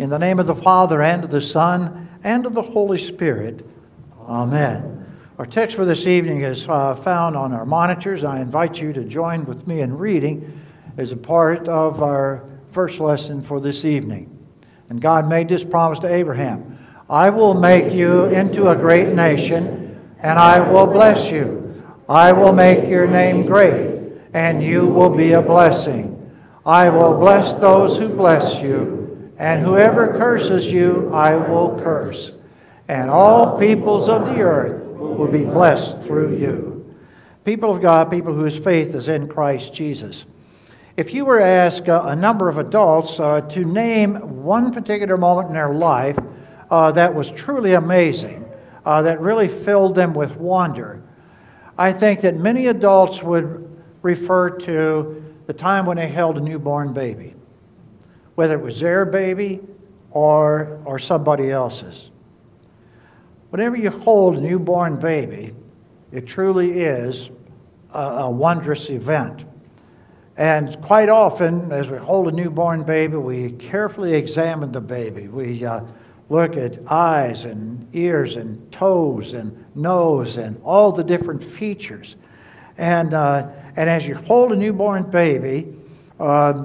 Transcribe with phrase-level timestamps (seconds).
[0.00, 3.66] In the name of the Father, and of the Son, and of the Holy Spirit.
[4.26, 5.04] Amen.
[5.36, 8.24] Our text for this evening is uh, found on our monitors.
[8.24, 10.58] I invite you to join with me in reading
[10.96, 12.42] as a part of our
[12.72, 14.34] first lesson for this evening.
[14.88, 16.78] And God made this promise to Abraham
[17.10, 21.84] I will make you into a great nation, and I will bless you.
[22.08, 24.00] I will make your name great,
[24.32, 26.32] and you will be a blessing.
[26.64, 28.99] I will bless those who bless you
[29.40, 32.32] and whoever curses you, I will curse.
[32.88, 36.94] And all peoples of the earth will be blessed through you.
[37.46, 40.26] People of God, people whose faith is in Christ Jesus.
[40.98, 45.16] If you were to ask a, a number of adults uh, to name one particular
[45.16, 46.18] moment in their life
[46.70, 48.46] uh, that was truly amazing,
[48.84, 51.02] uh, that really filled them with wonder,
[51.78, 56.92] I think that many adults would refer to the time when they held a newborn
[56.92, 57.36] baby
[58.40, 59.60] whether it was their baby
[60.12, 62.08] or, or somebody else's.
[63.50, 65.54] Whenever you hold a newborn baby,
[66.10, 67.28] it truly is
[67.92, 69.44] a, a wondrous event.
[70.38, 75.28] And quite often, as we hold a newborn baby, we carefully examine the baby.
[75.28, 75.82] We uh,
[76.30, 82.16] look at eyes and ears and toes and nose and all the different features.
[82.78, 85.74] And, uh, and as you hold a newborn baby,
[86.18, 86.64] uh,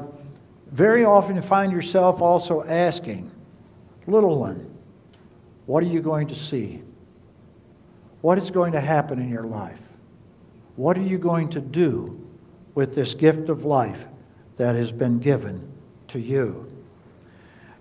[0.71, 3.31] very often you find yourself also asking,
[4.07, 4.71] little one,
[5.65, 6.81] what are you going to see?
[8.21, 9.79] What is going to happen in your life?
[10.75, 12.19] What are you going to do
[12.73, 14.05] with this gift of life
[14.57, 15.71] that has been given
[16.09, 16.71] to you?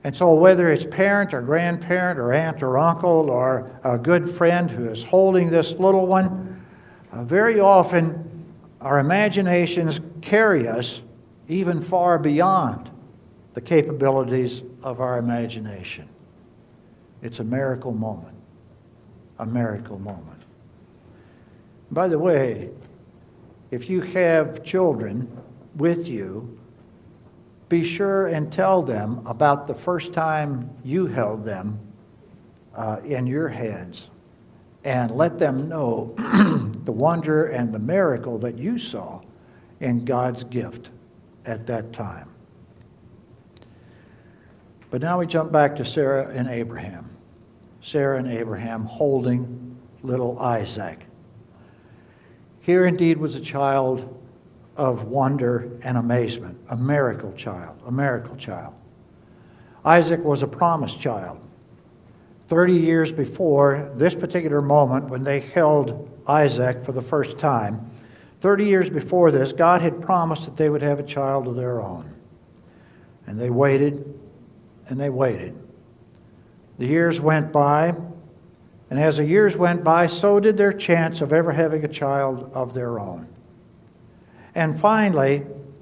[0.05, 4.71] And so, whether it's parent or grandparent or aunt or uncle or a good friend
[4.71, 6.63] who is holding this little one,
[7.11, 8.45] uh, very often
[8.83, 11.01] our imaginations carry us
[11.49, 12.91] even far beyond
[13.55, 16.09] the capabilities of our imagination.
[17.23, 18.37] It's a miracle moment.
[19.39, 20.43] A miracle moment.
[21.91, 22.71] By the way,
[23.71, 25.29] if you have children
[25.77, 26.59] with you,
[27.69, 31.79] be sure and tell them about the first time you held them
[32.77, 34.11] uh, in your hands
[34.85, 36.15] and let them know
[36.85, 39.21] the wonder and the miracle that you saw
[39.81, 40.91] in God's gift
[41.47, 42.29] at that time.
[44.91, 47.11] But now we jump back to Sarah and Abraham.
[47.81, 51.05] Sarah and Abraham holding little Isaac.
[52.61, 54.21] Here indeed was a child
[54.77, 58.75] of wonder and amazement, a miracle child, a miracle child.
[59.85, 61.41] Isaac was a promised child.
[62.49, 67.91] 30 years before this particular moment when they held Isaac for the first time,
[68.45, 71.81] 30 years before this, God had promised that they would have a child of their
[71.81, 72.15] own.
[73.27, 74.21] And they waited
[74.87, 75.59] and they waited.
[76.77, 77.95] The years went by,
[78.91, 82.51] and as the years went by, so did their chance of ever having a child
[82.53, 83.27] of their own.
[84.55, 85.39] And finally,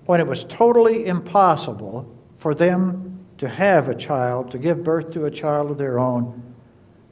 [0.07, 2.09] when it was totally impossible
[2.39, 6.41] for them to have a child, to give birth to a child of their own,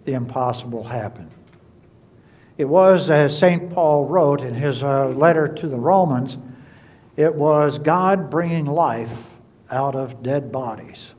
[0.04, 1.32] the impossible happened.
[2.60, 3.70] It was, as St.
[3.70, 6.36] Paul wrote in his uh, letter to the Romans,
[7.16, 9.16] it was God bringing life
[9.70, 11.14] out of dead bodies,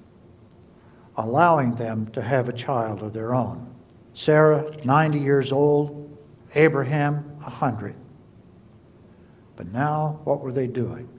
[1.17, 3.67] allowing them to have a child of their own.
[4.13, 6.15] Sarah, 90 years old,
[6.53, 7.95] Abraham, 100.
[9.55, 11.09] But now, what were they doing?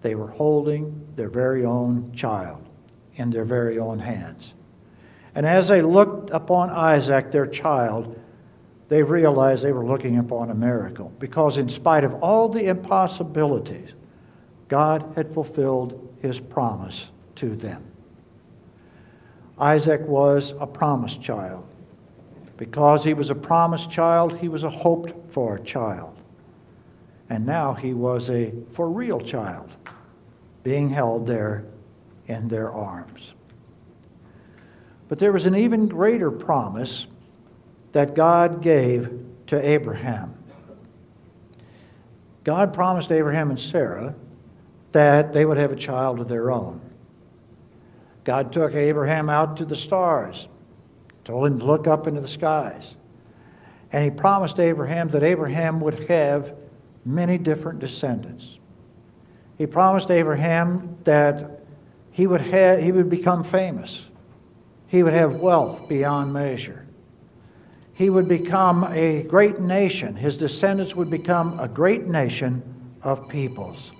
[0.00, 2.68] They were holding their very own child
[3.14, 4.54] in their very own hands.
[5.36, 8.18] And as they looked upon Isaac, their child,
[8.92, 13.94] they realized they were looking upon a miracle because, in spite of all the impossibilities,
[14.68, 17.82] God had fulfilled his promise to them.
[19.58, 21.66] Isaac was a promised child.
[22.58, 26.14] Because he was a promised child, he was a hoped for child.
[27.30, 29.70] And now he was a for real child,
[30.64, 31.64] being held there
[32.26, 33.32] in their arms.
[35.08, 37.06] But there was an even greater promise
[37.92, 39.10] that God gave
[39.46, 40.34] to Abraham.
[42.44, 44.14] God promised Abraham and Sarah
[44.92, 46.80] that they would have a child of their own.
[48.24, 50.48] God took Abraham out to the stars,
[51.24, 52.94] told him to look up into the skies.
[53.92, 56.54] And he promised Abraham that Abraham would have
[57.04, 58.58] many different descendants.
[59.58, 61.60] He promised Abraham that
[62.10, 64.06] he would, have, he would become famous.
[64.86, 66.86] He would have wealth beyond measure
[68.02, 70.16] he would become a great nation.
[70.16, 72.60] His descendants would become a great nation
[73.00, 73.92] of peoples.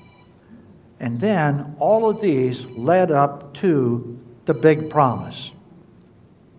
[0.98, 5.52] And then all of these led up to the big promise.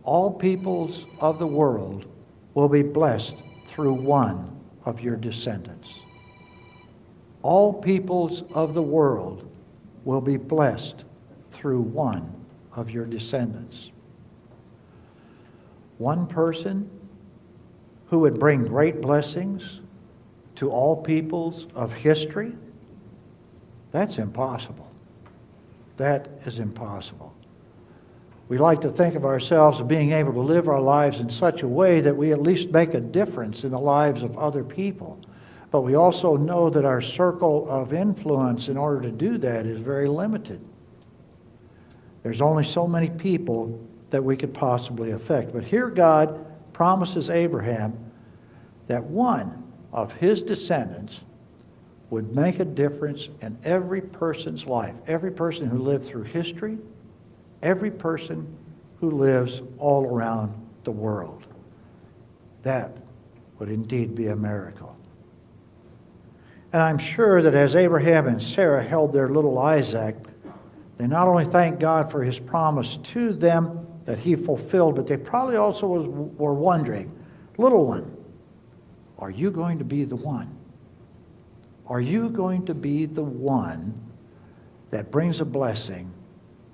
[0.05, 2.05] All peoples of the world
[2.53, 3.35] will be blessed
[3.67, 5.99] through one of your descendants.
[7.41, 9.53] All peoples of the world
[10.05, 11.03] will be blessed
[11.51, 12.33] through one
[12.73, 13.91] of your descendants.
[15.97, 16.89] One person
[18.13, 19.79] who would bring great blessings
[20.53, 22.53] to all peoples of history?
[23.89, 24.87] That's impossible.
[25.97, 27.33] That is impossible.
[28.49, 31.63] We like to think of ourselves as being able to live our lives in such
[31.63, 35.19] a way that we at least make a difference in the lives of other people.
[35.71, 39.79] But we also know that our circle of influence in order to do that is
[39.79, 40.61] very limited.
[42.21, 45.51] There's only so many people that we could possibly affect.
[45.51, 47.97] But here God promises Abraham
[48.87, 51.21] that one of his descendants
[52.09, 56.77] would make a difference in every person's life, every person who lived through history,
[57.61, 58.55] every person
[58.99, 60.53] who lives all around
[60.83, 61.45] the world.
[62.63, 62.97] That
[63.59, 64.95] would indeed be a miracle.
[66.71, 70.15] And I'm sure that as Abraham and Sarah held their little Isaac,
[70.97, 75.17] they not only thanked God for his promise to them that he fulfilled, but they
[75.17, 76.07] probably also was,
[76.37, 77.11] were wondering,
[77.57, 78.15] little one,
[79.19, 80.57] are you going to be the one?
[81.87, 83.93] Are you going to be the one
[84.91, 86.11] that brings a blessing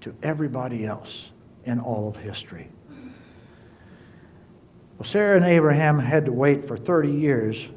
[0.02, 1.31] to everybody else
[1.66, 2.70] in all of history?
[4.98, 7.68] Well, Sarah and Abraham had to wait for 30 years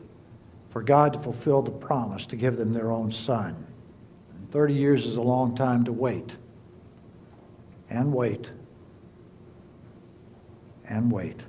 [0.71, 3.67] for God to fulfill the promise to give them their own son.
[4.35, 6.37] And 30 years is a long time to wait
[7.91, 8.51] and wait
[10.89, 11.41] and wait.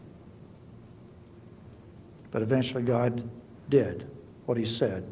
[2.32, 3.30] But eventually, God
[3.70, 4.10] did
[4.46, 5.08] what He said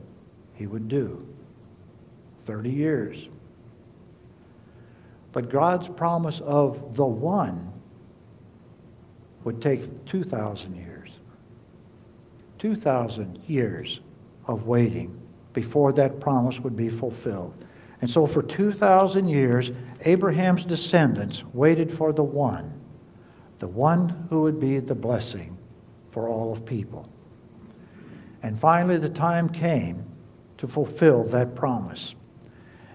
[0.54, 1.26] He would do
[2.46, 3.30] 30 years.
[5.32, 7.72] But God's promise of the one
[9.44, 11.10] would take 2,000 years.
[12.60, 14.02] 2,000 years
[14.48, 15.20] of waiting
[15.54, 17.66] before that promise would be fulfilled.
[18.02, 19.72] And so for 2,000 years,
[20.02, 22.81] Abraham's descendants waited for the one,
[23.62, 25.56] the one who would be the blessing
[26.10, 27.08] for all of people.
[28.42, 30.04] And finally, the time came
[30.58, 32.16] to fulfill that promise.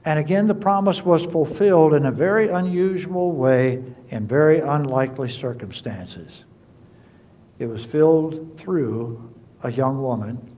[0.04, 6.42] And again, the promise was fulfilled in a very unusual way in very unlikely circumstances.
[7.60, 9.32] It was filled through
[9.62, 10.50] a young woman,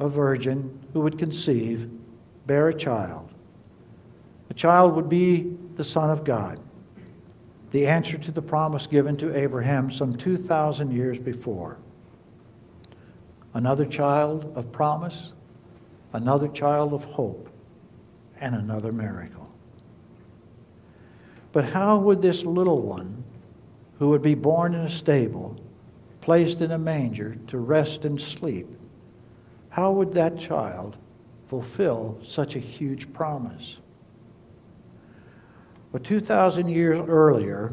[0.00, 1.90] a virgin, who would conceive,
[2.46, 3.28] bear a child.
[4.48, 6.58] The child would be the Son of God,
[7.76, 11.76] the answer to the promise given to Abraham some 2,000 years before.
[13.52, 15.34] Another child of promise,
[16.14, 17.50] another child of hope,
[18.40, 19.52] and another miracle.
[21.52, 23.22] But how would this little one,
[23.98, 25.60] who would be born in a stable,
[26.22, 28.68] placed in a manger to rest and sleep,
[29.68, 30.96] how would that child
[31.46, 33.76] fulfill such a huge promise?
[35.96, 37.72] But 2,000 years earlier,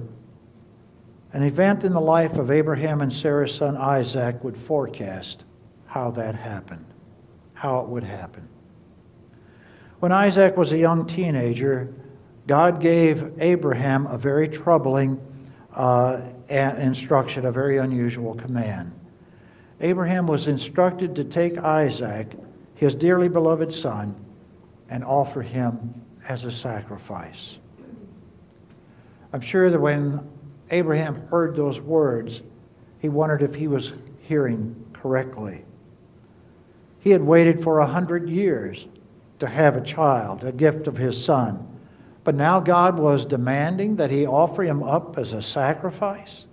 [1.34, 5.44] an event in the life of Abraham and Sarah's son Isaac would forecast
[5.88, 6.86] how that happened,
[7.54, 8.48] how it would happen.
[10.00, 11.94] When Isaac was a young teenager,
[12.48, 15.20] God gave Abraham a very troubling
[15.74, 18.94] uh, instruction, a very unusual command.
[19.82, 22.32] Abraham was instructed to take Isaac,
[22.76, 24.16] his dearly beloved son,
[24.88, 25.94] and offer him
[26.30, 27.58] as a sacrifice.
[29.34, 30.20] I'm sure that when
[30.70, 32.42] Abraham heard those words,
[33.00, 35.66] he wondered if he was hearing correctly.
[37.00, 38.88] He had waited for a hundred years
[39.40, 41.68] to have a child, a gift of his son.
[42.24, 46.46] But now God was demanding that he offer him up as a sacrifice.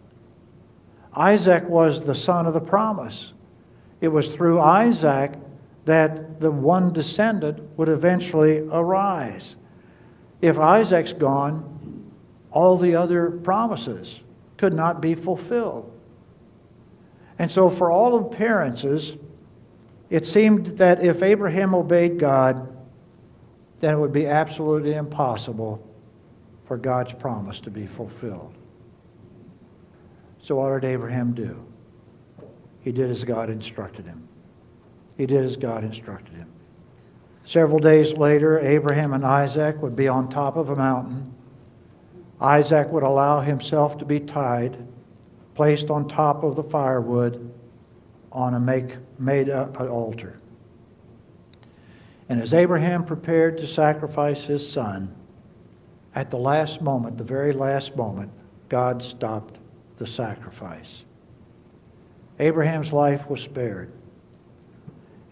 [1.15, 3.33] Isaac was the son of the promise.
[4.01, 5.35] It was through Isaac
[5.85, 9.57] that the one descendant would eventually arise.
[10.41, 11.70] If Isaac's gone,
[12.53, 14.21] all the other promises
[14.57, 15.91] could not be fulfilled.
[17.39, 19.17] And so, for all appearances,
[20.11, 22.77] it seemed that if Abraham obeyed God,
[23.79, 25.87] then it would be absolutely impossible
[26.67, 28.55] for God's promise to be fulfilled.
[30.43, 31.65] So, what did Abraham do?
[32.83, 34.29] He did as God instructed him.
[35.17, 36.49] He did as God instructed him.
[37.45, 41.35] Several days later, Abraham and Isaac would be on top of a mountain
[42.41, 44.77] Isaac would allow himself to be tied,
[45.55, 47.53] placed on top of the firewood
[48.33, 50.41] on a make, made up altar.
[52.29, 55.15] And as Abraham prepared to sacrifice his son,
[56.15, 58.31] at the last moment, the very last moment,
[58.69, 59.59] God stopped
[59.99, 61.05] the sacrifice.
[62.39, 63.93] Abraham's life was spared.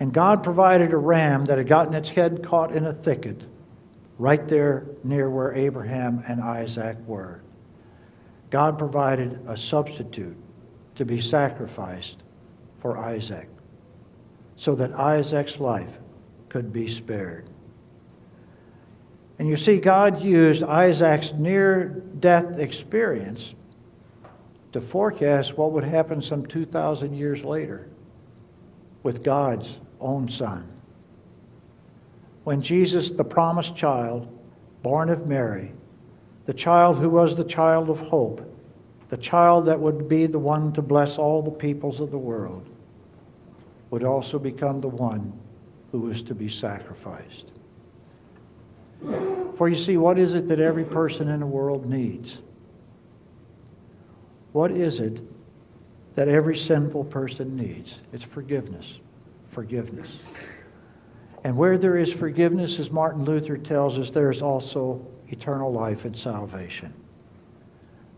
[0.00, 3.44] And God provided a ram that had gotten its head caught in a thicket
[4.18, 7.40] right there near where Abraham and Isaac were.
[8.50, 10.36] God provided a substitute
[10.96, 12.22] to be sacrificed
[12.80, 13.48] for Isaac
[14.56, 15.98] so that Isaac's life
[16.48, 17.48] could be spared.
[19.38, 23.54] And you see, God used Isaac's near death experience
[24.72, 27.88] to forecast what would happen some 2,000 years later
[29.04, 30.77] with God's own son.
[32.48, 34.26] When Jesus, the promised child,
[34.82, 35.70] born of Mary,
[36.46, 38.40] the child who was the child of hope,
[39.10, 42.66] the child that would be the one to bless all the peoples of the world,
[43.90, 45.38] would also become the one
[45.92, 47.52] who was to be sacrificed.
[49.58, 52.38] For you see, what is it that every person in the world needs?
[54.52, 55.20] What is it
[56.14, 57.96] that every sinful person needs?
[58.14, 59.00] It's forgiveness.
[59.50, 60.08] Forgiveness.
[61.44, 66.04] And where there is forgiveness, as Martin Luther tells us, there is also eternal life
[66.04, 66.92] and salvation.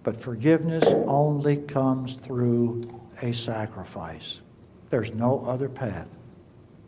[0.03, 4.41] But forgiveness only comes through a sacrifice.
[4.89, 6.09] There's no other path.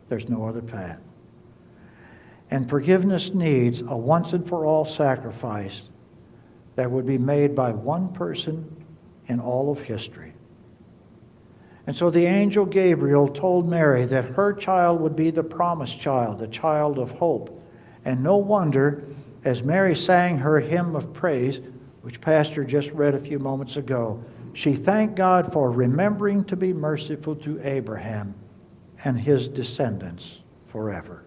[0.09, 0.99] There's no other path.
[2.49, 5.83] And forgiveness needs a once and for all sacrifice
[6.75, 8.85] that would be made by one person
[9.27, 10.32] in all of history.
[11.85, 16.39] And so the angel Gabriel told Mary that her child would be the promised child,
[16.39, 17.61] the child of hope.
[18.05, 19.03] And no wonder,
[19.43, 21.59] as Mary sang her hymn of praise,
[22.01, 24.23] which Pastor just read a few moments ago,
[24.53, 28.33] she thanked God for remembering to be merciful to Abraham
[29.03, 31.23] and his descendants forever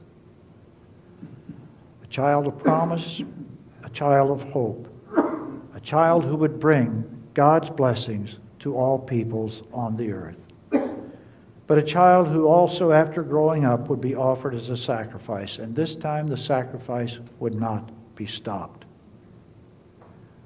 [2.06, 3.20] a child of promise,
[3.82, 4.88] a child of hope,
[5.74, 10.45] a child who would bring God's blessings to all peoples on the earth.
[11.66, 15.74] But a child who also, after growing up, would be offered as a sacrifice, and
[15.74, 18.84] this time the sacrifice would not be stopped.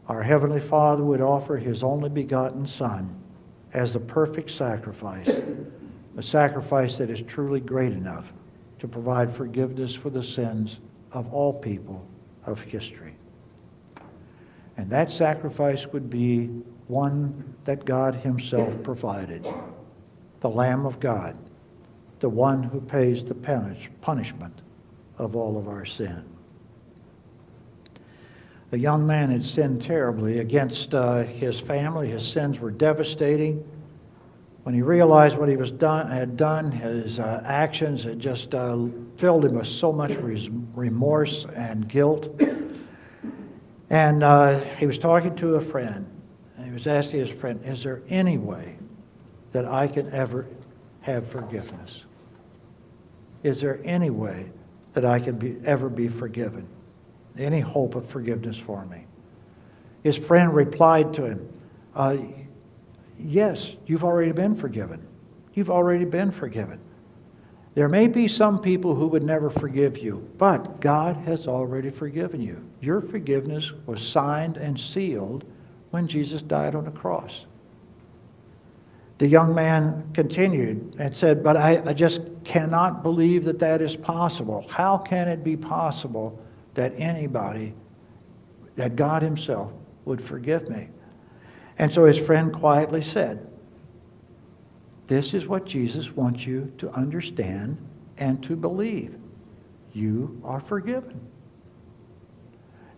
[0.09, 3.21] Our Heavenly Father would offer His only begotten Son
[3.75, 5.29] as the perfect sacrifice,
[6.17, 8.33] a sacrifice that is truly great enough
[8.79, 10.81] to provide forgiveness for the sins
[11.13, 12.09] of all people
[12.47, 13.15] of history.
[14.79, 16.47] And that sacrifice would be
[16.89, 19.47] one that God Himself provided
[20.41, 21.37] the Lamb of God,
[22.21, 23.35] the one who pays the
[24.01, 24.61] punishment
[25.19, 26.25] of all of our sin.
[28.73, 32.09] A young man had sinned terribly against uh, his family.
[32.09, 33.65] His sins were devastating.
[34.63, 38.87] When he realized what he was done, had done, his uh, actions had just uh,
[39.17, 40.13] filled him with so much
[40.75, 42.41] remorse and guilt.
[43.89, 46.07] And uh, he was talking to a friend,
[46.57, 48.77] and he was asking his friend, Is there any way
[49.53, 50.47] that I can ever
[51.03, 52.05] have forgiveness?
[53.43, 54.51] Is there any way
[54.93, 56.67] that I can be, ever be forgiven?
[57.39, 59.07] Any hope of forgiveness for me?
[60.03, 61.49] His friend replied to him,
[61.95, 62.17] uh,
[63.19, 65.07] Yes, you've already been forgiven.
[65.53, 66.81] You've already been forgiven.
[67.75, 72.41] There may be some people who would never forgive you, but God has already forgiven
[72.41, 72.65] you.
[72.81, 75.45] Your forgiveness was signed and sealed
[75.91, 77.47] when Jesus died on the cross.
[79.21, 83.95] The young man continued and said, But I, I, just cannot believe that that is
[83.95, 84.65] possible.
[84.71, 87.75] How can it be possible that anybody,
[88.77, 89.73] that God Himself,
[90.07, 90.89] would forgive me?
[91.77, 93.47] And so his friend quietly said,
[95.07, 97.77] This is what Jesus wants you to understand
[98.17, 99.19] and to believe.
[99.93, 101.21] You are forgiven.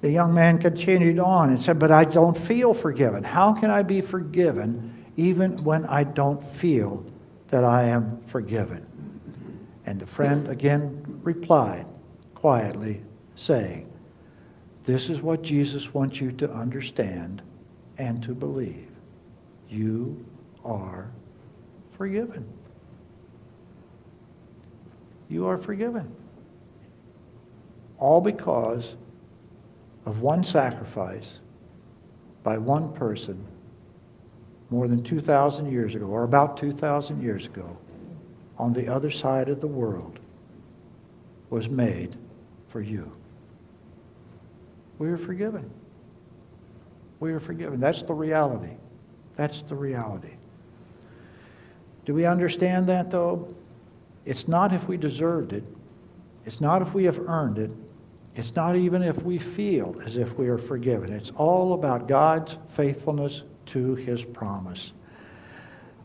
[0.02, 3.24] The young man continued on and said, But I don't feel forgiven.
[3.24, 7.04] How can I be forgiven even when I don't feel
[7.48, 8.86] that I am forgiven.
[9.84, 11.86] And the friend again replied
[12.34, 13.02] quietly,
[13.36, 13.90] saying,
[14.84, 17.42] This is what Jesus wants you to understand
[17.98, 18.88] and to believe.
[19.68, 20.24] You
[20.64, 21.10] are
[21.96, 22.46] forgiven.
[25.28, 26.14] You are forgiven.
[27.98, 28.96] All because
[30.04, 31.38] of one sacrifice
[32.42, 33.46] by one person
[34.72, 37.76] more than 2,000 years ago, or about 2,000 years ago,
[38.56, 40.18] on the other side of the world,
[41.50, 42.16] was made
[42.68, 43.12] for you.
[44.98, 45.70] We are forgiven.
[47.20, 47.80] We are forgiven.
[47.80, 48.72] That's the reality.
[49.36, 50.32] That's the reality.
[52.06, 53.54] Do we understand that, though?
[54.24, 55.64] It's not if we deserved it.
[56.46, 57.70] It's not if we have earned it.
[58.36, 61.12] It's not even if we feel as if we are forgiven.
[61.12, 64.92] It's all about God's faithfulness to his promise.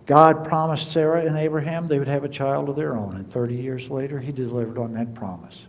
[0.06, 3.56] God promised Sarah and Abraham they would have a child of their own, and 30
[3.56, 5.68] years later, he delivered on that promise.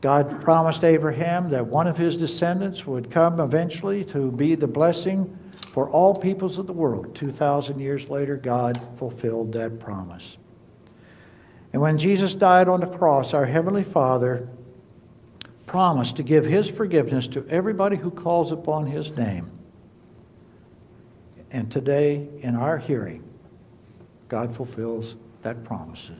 [0.00, 5.36] God promised Abraham that one of his descendants would come eventually to be the blessing
[5.72, 7.14] for all peoples of the world.
[7.14, 10.38] 2,000 years later, God fulfilled that promise.
[11.72, 14.48] And when Jesus died on the cross, our Heavenly Father
[15.66, 19.50] promised to give his forgiveness to everybody who calls upon his name.
[21.50, 23.24] And today, in our hearing,
[24.28, 26.10] God fulfills that promise.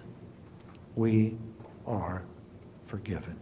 [0.96, 1.36] We
[1.86, 2.22] are
[2.86, 3.36] forgiven.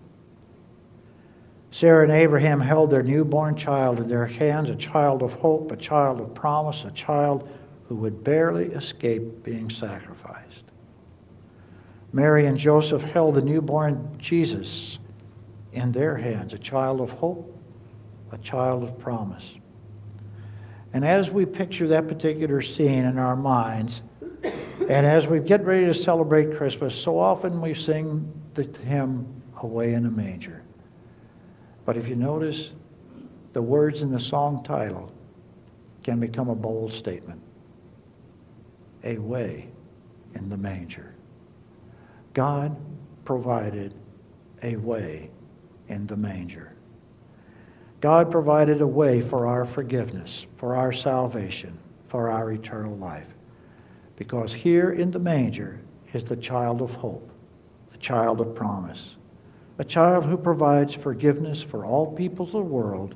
[1.71, 5.77] Sarah and Abraham held their newborn child in their hands, a child of hope, a
[5.77, 7.49] child of promise, a child
[7.89, 10.65] who would barely escape being sacrificed.
[12.13, 14.99] Mary and Joseph held the newborn Jesus
[15.73, 17.55] in their hands, a child of hope,
[18.33, 19.55] a child of promise.
[20.93, 24.03] And as we picture that particular scene in our minds,
[24.43, 29.95] and as we get ready to celebrate Christmas, so often we sing the hymn, Away
[29.95, 30.63] in a Manger.
[31.85, 32.71] But if you notice,
[33.55, 35.13] the words in the song title
[36.05, 37.41] can become a bold statement.
[39.05, 39.69] A way
[40.35, 41.15] in the manger.
[42.35, 42.77] God
[43.25, 43.95] provided
[44.63, 45.31] a way
[45.89, 46.75] in the manger.
[48.01, 51.77] God provided a way for our forgiveness, for our salvation,
[52.09, 53.27] for our eternal life.
[54.17, 55.81] Because here in the manger
[56.13, 57.29] is the child of hope,
[57.91, 59.17] the child of promise,
[59.79, 63.15] a child who provides forgiveness for all peoples of the world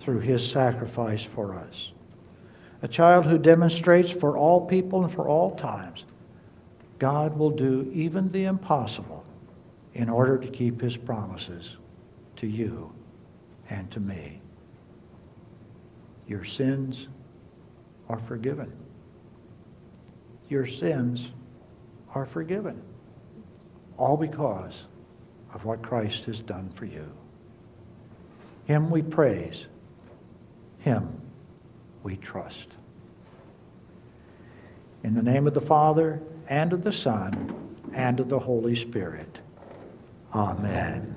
[0.00, 1.92] through his sacrifice for us.
[2.82, 6.04] A child who demonstrates for all people and for all times
[6.98, 9.24] God will do even the impossible
[9.94, 11.76] in order to keep his promises
[12.36, 12.92] to you
[13.70, 14.40] and to me.
[16.26, 17.08] Your sins
[18.08, 18.72] are forgiven.
[20.48, 21.30] Your sins
[22.14, 22.82] are forgiven.
[23.96, 24.84] All because
[25.54, 27.10] of what Christ has done for you.
[28.66, 29.66] Him we praise.
[30.78, 31.20] Him
[32.02, 32.68] we trust.
[35.02, 37.54] In the name of the Father, and of the Son,
[37.92, 39.40] and of the Holy Spirit.
[40.34, 41.15] Amen.